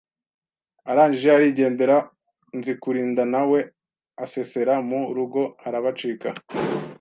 [0.91, 1.97] Arangije arigendera
[2.57, 3.59] Nzikurinda na we
[4.23, 6.29] asesera mu rugo arabacika